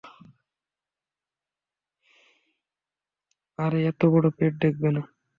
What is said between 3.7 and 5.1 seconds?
এতো বড় পেট দেখবে না।